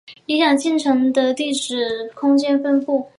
[0.25, 3.07] 理解进程的地址空间分布